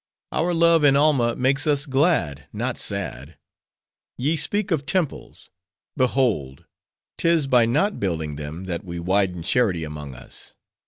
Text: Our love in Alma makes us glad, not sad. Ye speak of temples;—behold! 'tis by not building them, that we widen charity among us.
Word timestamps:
Our 0.31 0.51
love 0.55 0.83
in 0.83 0.95
Alma 0.95 1.35
makes 1.35 1.67
us 1.67 1.85
glad, 1.85 2.45
not 2.51 2.75
sad. 2.79 3.37
Ye 4.17 4.35
speak 4.35 4.71
of 4.71 4.87
temples;—behold! 4.87 6.65
'tis 7.19 7.45
by 7.45 7.67
not 7.67 7.99
building 7.99 8.35
them, 8.35 8.63
that 8.63 8.83
we 8.83 8.99
widen 8.99 9.43
charity 9.43 9.83
among 9.83 10.15
us. 10.15 10.55